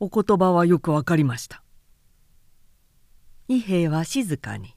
[0.00, 1.62] お言葉はよくわかりました。
[3.46, 4.74] 伊兵衛は静かに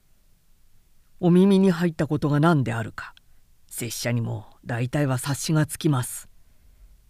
[1.20, 3.14] 「お耳に入ったことが何であるか
[3.68, 6.28] 拙者にも大体は察しがつきます。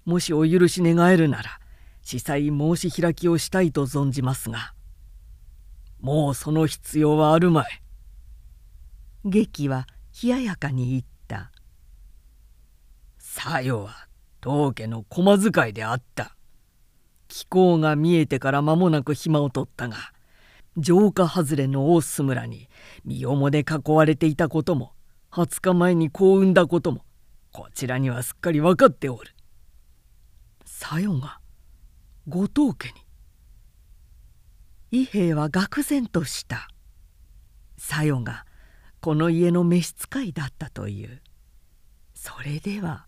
[0.05, 1.59] もしお許し願えるなら
[2.07, 4.75] 司祭申し開きをしたいと存じますが
[5.99, 7.83] もうその必要はあるまい。
[9.25, 9.89] 劇は
[10.23, 11.51] 冷ややかに言った
[13.19, 14.07] 「さよは
[14.41, 16.37] 当家の駒使いであった」
[17.27, 19.97] 気候が見えてから間もなく暇を取ったが
[20.81, 22.69] 城下外れの大須村に
[23.05, 24.93] 身重で囲われていたことも
[25.33, 27.05] 20日前に幸運だことも
[27.51, 29.33] こちらにはすっかり分かっておる。
[30.65, 31.41] さよが
[32.29, 32.93] 後藤家
[34.91, 35.03] に。
[35.03, 36.69] 伊兵衛は愕然とした。
[37.79, 38.47] さよが
[39.01, 41.23] この家の召使いだったという。
[42.15, 43.07] それでは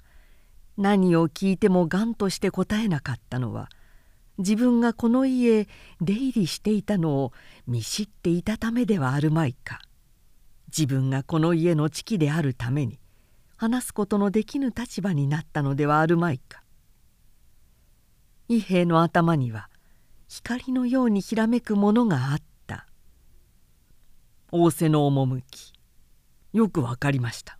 [0.76, 3.68] 何を聞いてもがんとして答えなかったのは
[4.36, 5.68] 自分がこの家へ
[6.00, 7.32] 出入りしていたのを
[7.66, 9.80] 見知っていたためではあるまいか。
[10.68, 13.00] 自分がこの家の父であるために
[13.56, 16.62] 話すことのできぬ立場になったのではあるまいか。
[18.50, 19.68] 伊兵衛の頭には
[20.26, 22.86] 光のようにひらめくものがあった。
[24.50, 25.74] 仰せの趣
[26.54, 27.58] よくわかりました。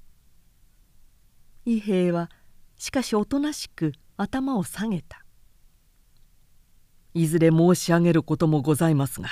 [1.66, 2.30] 伊兵衛は
[2.78, 5.22] しかしおとなしく頭を下げた。
[7.12, 9.28] いずれ申し上げることもございますが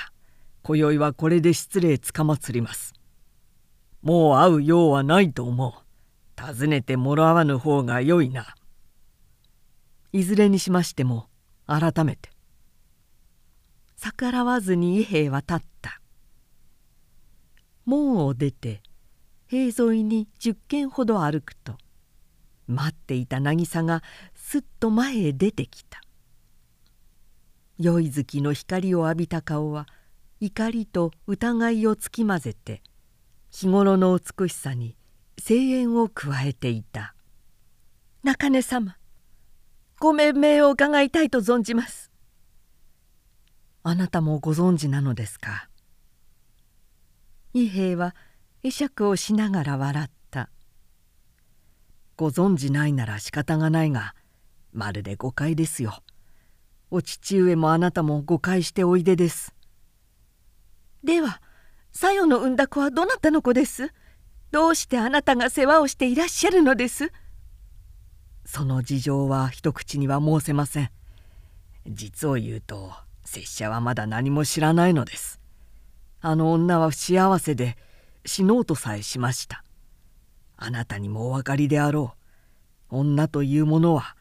[0.61, 2.93] 今宵はこれで失礼つかまつります。
[4.03, 5.73] もう会う用はないと思う。
[6.39, 8.53] 尋ねてもらわぬ方がよいな。
[10.13, 11.26] いずれにしましても
[11.67, 12.29] 改めて。
[13.97, 16.01] 逆らわずに伊兵は立った。
[17.85, 18.81] 門を出て
[19.47, 21.77] 塀沿いに10軒ほど歩くと
[22.67, 24.03] 待っていた渚が
[24.35, 26.01] すっと前へ出てきた。
[27.77, 29.87] 酔い月の光を浴びた顔は
[30.39, 32.81] 怒りと疑いをつきまぜて
[33.51, 34.97] 日頃の美しさに
[35.47, 37.13] 声援を加えていた
[38.23, 38.97] 「中根様。
[39.99, 42.11] ご命名を伺いたいと存じます」
[43.83, 45.69] あなたもご存知なのですか？
[47.53, 48.15] 伊兵衛は
[48.61, 50.49] 会釈をしながら笑った
[52.17, 54.13] 「ご存じないなら仕方がないが
[54.73, 56.03] まるで誤解ですよ。
[56.91, 59.55] お父上もあなたも誤解しておいでです」
[61.03, 61.41] では
[61.91, 63.91] さよの産んだ子はどなたの子です？
[64.51, 67.11] どうしてあなたが世話をしていらっしゃるのです？
[68.47, 70.89] その事情は一口には申せません。
[71.85, 72.93] 実を言うと
[73.25, 75.41] 拙者はまだ何も知らないのです。
[76.21, 77.77] あの女は不幸せで
[78.25, 79.65] 死のうとさえしました。
[80.55, 82.13] あなたにもお分かりであろ
[82.89, 82.95] う。
[82.99, 84.15] 女というものは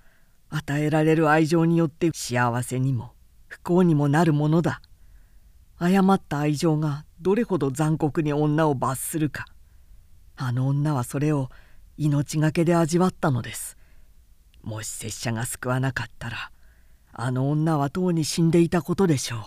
[0.51, 3.13] 与えられる愛情によって幸せにも
[3.47, 4.83] 不幸にもなるものだ。
[5.79, 9.47] 誤った愛情がどれほど残酷に女を罰するか。
[10.35, 11.49] あの女はそれを
[11.97, 13.76] 命がけで味わったのです。
[14.67, 16.51] もし拙者が救わなかったら
[17.13, 19.41] あの女はとうに死んでいたことでしょう。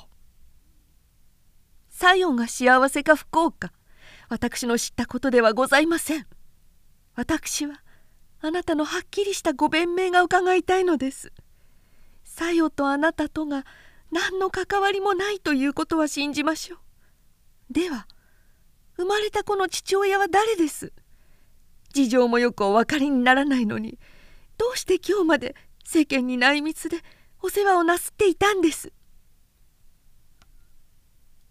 [1.90, 3.74] さよが幸せか不幸か
[4.30, 6.26] 私の知ったことではございません。
[7.16, 7.84] 私は
[8.40, 11.34] あなたのはっきりしたご弁明が伺いたいのです。
[12.24, 13.66] さよとあなたとが
[14.12, 17.74] 何の関わりもないということは信じましょう。
[17.74, 18.08] では
[18.96, 20.94] 生まれた子の父親は誰です？
[21.92, 24.00] 事情もよくお分かりにならないのに
[24.60, 25.56] どうして今日まで
[25.86, 26.98] 世間に内密で
[27.42, 28.92] お世話をなすっていたんです？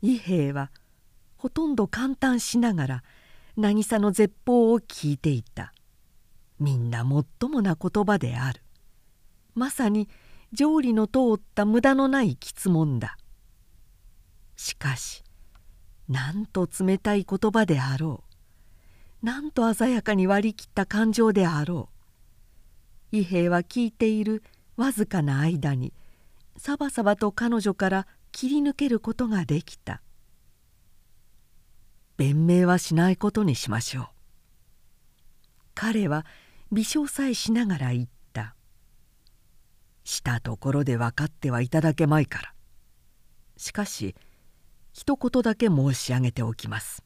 [0.02, 0.70] 伊兵衛は
[1.38, 3.04] ほとんど感嘆しながら
[3.56, 5.72] 渚の絶望を聞いていた。
[6.60, 8.60] みんなもっともな言葉である。
[9.54, 10.10] まさに
[10.52, 13.16] 条理の通った無駄のない質問だ。
[14.54, 15.24] しかし
[16.08, 18.22] なんと冷たい言葉であろ
[19.22, 19.26] う。
[19.26, 21.97] なんと鮮やかに割り切った感情であろう。
[23.10, 24.42] 伊兵衛は聞いている
[24.76, 25.92] わずかな間に
[26.56, 30.02] サバサバと彼女から切り抜けることができた。
[32.16, 34.06] 弁明はしないことにしましょう。
[35.74, 36.26] 彼は
[36.72, 38.54] 微笑さえしながら言った。
[40.04, 42.54] したところで分かってはいただけまいから。
[43.56, 44.14] しかし
[44.92, 47.02] 一言だけ申し上げておきます。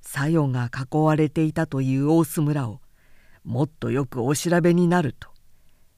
[0.00, 2.80] さよが囲われていたという大須村を
[3.44, 5.28] もっとよくお調べになると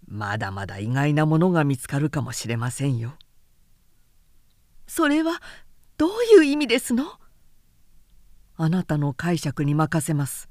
[0.06, 3.14] まだまだ意外なものが見つかるかもしれませんよ。
[4.86, 5.40] それは
[5.96, 7.04] どういう意味ですの？
[8.56, 10.48] あなたの解釈に任せます。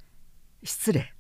[0.64, 1.14] 失礼。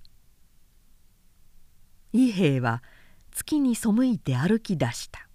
[2.11, 2.83] 伊兵衛は
[3.31, 5.27] 月に背いて歩き出した。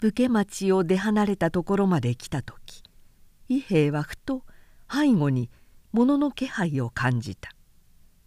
[0.00, 2.82] 武家町を出離れたところまで来た時
[3.48, 4.44] 伊兵衛はふと
[4.92, 5.50] 背後に
[5.92, 7.55] 物の気配を感じた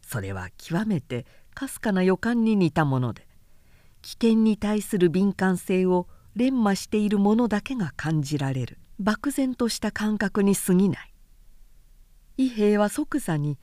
[0.10, 3.28] それは極めてかすかな予感に似たもので
[4.02, 8.78] 危険に対する敏感性を連磨しているものだけが感じられる。
[9.00, 11.14] 漠然とした感覚に過ぎない。
[12.38, 13.58] 伊兵衛は即座に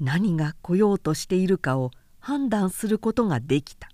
[0.00, 3.88] 何が来ようとしているかを判断することができた。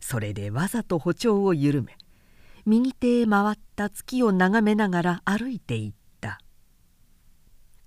[0.00, 1.96] それでわざと歩調を緩め
[2.64, 6.40] 右手へ回った月を眺めながら歩いていった。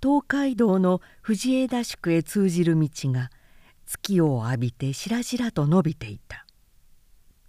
[0.02, 3.32] 東海道の藤枝宿へ通じる道が
[3.90, 6.46] 月を浴びてしらじらと伸びていた。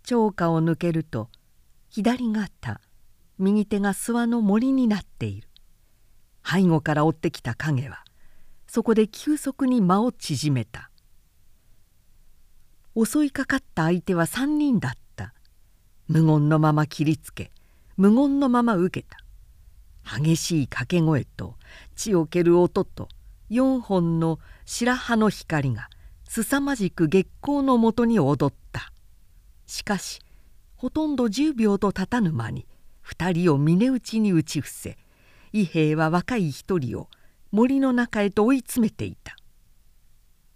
[0.04, 1.28] 町下を抜けると
[1.90, 2.80] 左肩
[3.36, 5.48] 右手が諏訪の森になっている。
[6.42, 8.02] 背後から追ってきた影は
[8.66, 10.90] そこで急速に間を縮めた。
[12.96, 15.34] 襲いかかった相手は3人だった。
[16.08, 17.52] 無言のまま切りつけ
[17.98, 19.18] 無言のまま受けた。
[20.18, 21.56] 激しい掛け声と
[21.96, 23.08] 血を蹴る音と
[23.50, 25.90] 4本の白羽の光が
[26.32, 28.92] 凄まじく月光のもとに踊った。
[29.66, 30.20] しかし
[30.76, 32.68] ほとんど10秒とたたぬ間に
[33.04, 34.96] 2人を峰打ちに打ち伏せ
[35.52, 37.08] 伊兵衛は若い一人を
[37.50, 39.34] 森の中へと追い詰めていた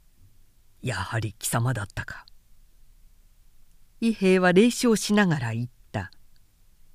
[0.81, 2.25] 「やはり貴様だったか」
[4.01, 6.13] 伊兵衛は冷笑しながら言った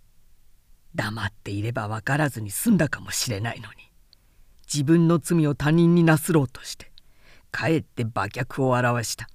[0.96, 3.92] 「黙っていれば分からずに済んだかもしれないのに
[4.74, 6.89] 自分の罪を他人になすろうとして
[7.52, 9.28] かえって馬脚を表した。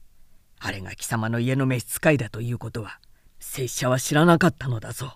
[0.58, 2.98] あれが貴様の家の召使いだということは
[3.38, 5.14] 拙者は知らなかったのだぞ。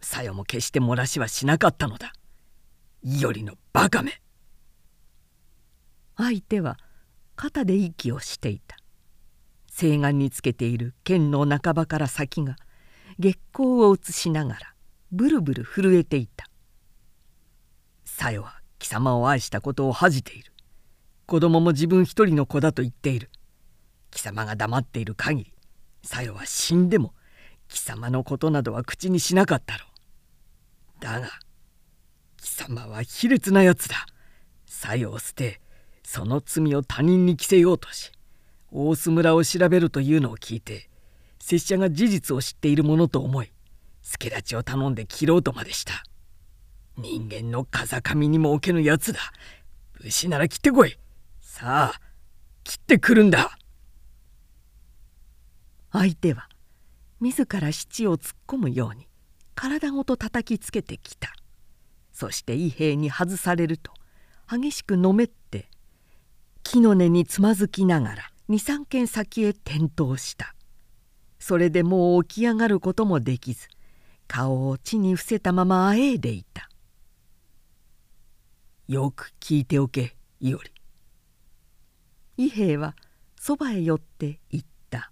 [0.00, 2.12] さよも決して漏らしはしなかったのだ。
[3.02, 4.20] いよりのバカめ。
[6.16, 6.78] 相手は
[7.36, 8.76] 肩で息をしていた。
[9.70, 12.56] 西岸につけている剣の半ばから先が
[13.18, 14.74] 月光を映しながら
[15.12, 16.46] ブルブル震えていた。
[18.04, 20.52] さよは貴様を愛したことを恥じている。
[21.28, 23.28] 子供も自分一人の子だと言っている。
[24.10, 25.52] 貴様が黙っている限り
[26.02, 27.12] さよは死んでも
[27.68, 31.02] 貴様のことなどは口にしなかったろう。
[31.04, 31.28] だが
[32.38, 34.06] 貴様は卑劣なやつだ。
[34.64, 35.60] さよを捨て
[36.02, 38.10] その罪を他人に着せようとし
[38.72, 40.88] 大須村を調べるというのを聞いて
[41.40, 43.52] 拙者が事実を知っているものと思い
[44.00, 46.02] 助太刀を頼んで切ろうとまでした。
[46.96, 49.20] 人間の風上にも置けぬやつだ。
[50.00, 50.96] 武士なら切ってこい。
[51.58, 52.00] さあ
[52.62, 53.58] 切ってくるんだ。
[55.90, 56.48] 相手は
[57.18, 59.08] 自ら七を突っ込むように
[59.56, 61.34] 体ごと叩きつけてきた。
[62.12, 63.92] そして伊兵に外されると
[64.48, 65.68] 激しくのめって
[66.62, 70.54] 木の根につまずきながら23軒先へ転倒した。
[71.40, 73.66] それでもう起き上がることもできず
[74.28, 76.68] 顔を地に伏せたままあえいでいた。
[78.86, 80.70] よく聞いておけいおり
[82.38, 82.94] 伊兵衛は
[83.34, 85.10] そばへ寄って言った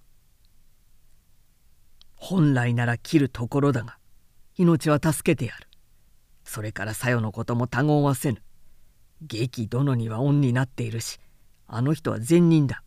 [2.14, 3.98] 「本来なら切るところだが
[4.56, 5.66] 命は助けてやる。
[6.44, 8.40] それからさよのことも他言はせぬ。
[9.22, 11.18] 劇殿には恩になっているし
[11.66, 12.84] あの人は善人だ。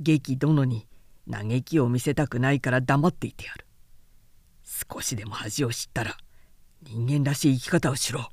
[0.00, 0.88] 劇殿に
[1.30, 3.66] 嘆きを見せたくないから黙っていてやる。
[4.64, 6.16] 少しでも恥を知ったら
[6.82, 8.30] 人間らしい生き方をしろ。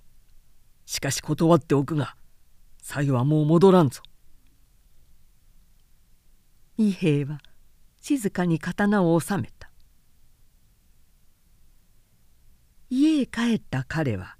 [0.85, 2.15] しかし断っておくが
[2.81, 4.01] さよはもう戻らんぞ。
[6.81, 7.39] 伊兵衛は
[7.99, 9.69] 静かに刀を収めた。
[12.89, 14.37] 家へ帰った彼は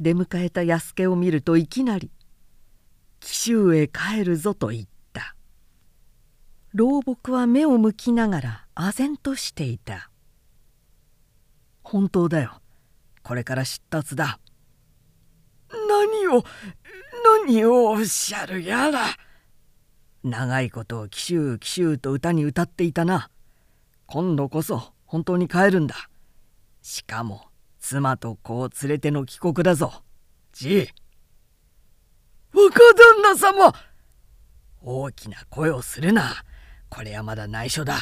[0.00, 2.10] 出迎えた安家を見るといきなり
[3.20, 5.36] 「紀州へ帰るぞ」と言った。
[6.72, 10.10] 老木は目を向きながら唖然としていた。
[11.82, 12.62] 本当だよ。
[13.22, 14.40] これから出立だ。
[15.70, 16.44] 何を
[17.44, 19.04] 何をおっしゃるやら。
[20.24, 23.28] 長いことを紀州紀州と歌に歌っていたな。
[24.06, 26.08] 今度こそ本当に帰るんだ。
[26.80, 27.42] しかも
[27.78, 29.92] 妻と子を連れての帰国だぞ。
[30.52, 30.88] じい。
[32.54, 33.74] 若旦那様。
[34.80, 36.42] 大きな声をするな。
[36.88, 37.98] これはまだ内緒だ。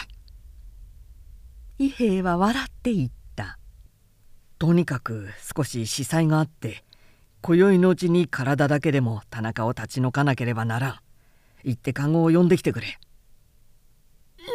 [1.79, 3.59] 伊兵衛は笑って言った。
[4.61, 6.85] とにかく少し司祭があって
[7.41, 11.01] 今宵のうちに体だけでも田中を立ち退かなければならん。
[11.65, 12.99] 行って籠を呼んできてくれ。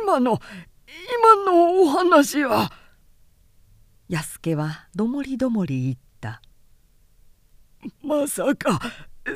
[0.02, 0.40] 今の
[1.20, 2.72] 今のお話は。
[4.10, 6.42] 安助はどもりどもり言った。
[8.02, 8.80] まさか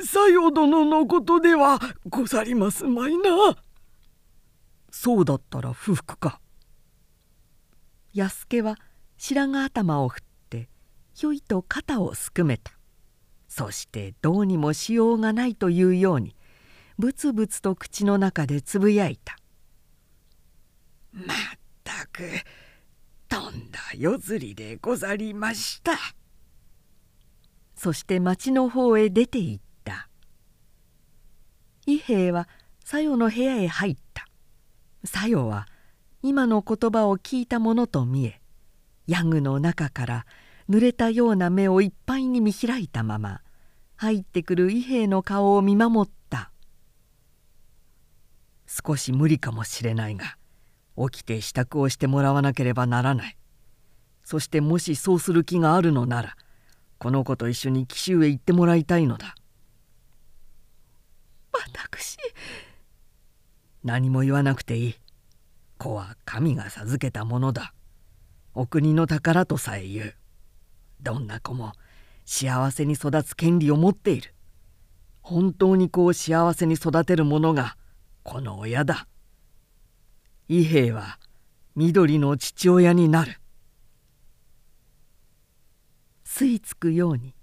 [0.02, 3.56] さよ殿のことではござりますまいな。
[4.90, 6.40] そうだったら不服か。
[8.14, 8.76] 安助は
[9.16, 10.68] 白髪頭を振って
[11.14, 12.72] ひょいと肩をすくめた。
[13.48, 16.34] そしてどうにもしようがないというように
[17.02, 19.36] ぶつぶつと口の中でつぶやいた
[21.10, 21.36] 「まっ
[21.82, 22.22] たく
[23.28, 25.98] とんだ夜釣りでござりました」
[27.74, 30.08] そして町の方へ出て行った。
[31.86, 32.48] 伊兵衛は
[32.84, 34.28] 小夜の部屋へ入った。
[35.04, 35.66] 小夜は
[36.22, 38.40] 今の言葉を聞いたものと見え
[39.08, 40.26] ヤングの中から
[40.70, 43.40] 濡れたような目をいっぱいに見開いたまま
[43.96, 46.52] 入ってくる伊兵衛の顔を見守った。
[48.72, 50.38] 少し無理かもしれないが
[50.96, 53.36] 起きて支度をしてもらわなければならない。
[54.24, 56.36] そしてもしそうする気があるのなら
[56.98, 59.34] この子と一緒に紀州へ行ってもらいたいのだ。
[61.52, 62.16] 私。
[63.84, 64.94] 何も言わなくていい。
[65.76, 67.74] 子は神が授けたものだ。
[68.54, 70.14] お国の宝とさえ言う。
[71.02, 71.72] どんな子も
[72.24, 74.34] 幸せに育つ権利を持っている。
[75.20, 77.76] 本当に子を幸せに育てる者が
[78.22, 79.06] この親だ。
[80.48, 81.18] 伊兵衛は
[81.74, 83.40] 緑の父親になる。
[86.24, 87.34] 吸い付くように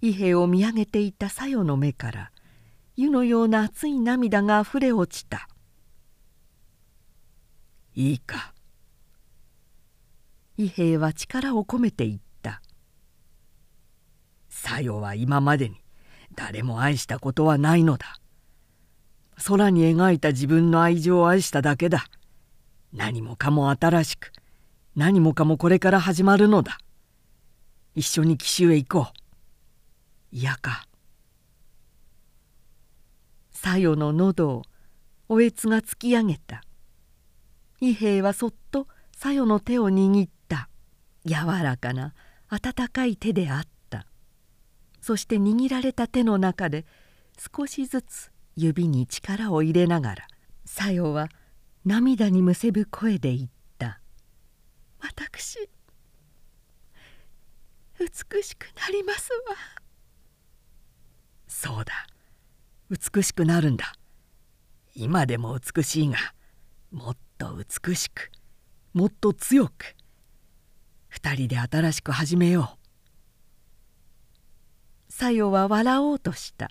[0.00, 2.32] 伊兵衛を見上げていた小夜の目から
[2.96, 5.48] 湯のような熱い涙があふれ落ちた。
[7.94, 8.54] いいか。
[10.56, 12.62] 伊兵衛は力を込めて言った
[14.50, 15.80] 「さよは今までに
[16.34, 18.20] 誰も愛したことはないのだ。
[19.44, 22.06] 空に描いた自分の愛情を愛しただけだ。
[22.92, 24.32] 何もかも新しく
[24.98, 26.78] 何もかもこれから始まるのだ。
[27.94, 29.12] 一緒に紀州へ行こう。
[30.32, 30.88] 嫌か。
[33.52, 34.62] さよの喉を
[35.28, 36.62] おえつが突き上げた。
[37.80, 40.68] 伊兵衛はそっとさよの手を握った。
[41.24, 42.14] 柔らかな
[42.48, 44.04] 温かい手であった。
[45.00, 46.86] そして握られた手の中で
[47.56, 50.28] 少しずつ指に力を入れながら
[50.64, 51.28] さよは
[51.84, 53.48] 涙にむせぶ声で言っ
[53.78, 54.00] た
[54.98, 55.70] 「私
[58.00, 59.54] 美しくなりますわ」
[61.46, 62.06] そうだ。
[62.90, 63.92] 美しくなるんだ。
[64.94, 66.16] 今でも美しいが
[66.90, 68.30] もっと美しく
[68.92, 69.96] もっと強く
[71.08, 72.78] 二人で新しく始めよ
[75.08, 75.12] う。
[75.12, 76.70] さよは笑おうとした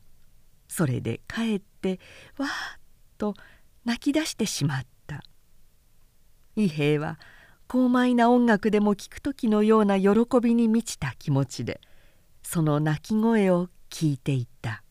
[0.67, 1.99] それでかえって
[2.37, 2.51] わーっ
[3.17, 3.33] と
[3.85, 5.23] 泣き出してしまった。
[6.55, 7.19] 伊兵衛は
[7.67, 10.09] 高邁な音楽でも聴く時のような喜
[10.41, 11.81] びに満ちた気持ちで
[12.43, 14.83] その泣き声を聞いていた。